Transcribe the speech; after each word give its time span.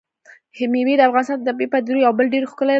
مېوې 0.71 0.93
د 0.97 1.01
افغانستان 1.09 1.37
د 1.39 1.43
طبیعي 1.47 1.67
پدیدو 1.71 2.03
یو 2.05 2.13
بل 2.17 2.25
ډېر 2.33 2.43
ښکلی 2.51 2.65
رنګ 2.67 2.67
دی. 2.67 2.69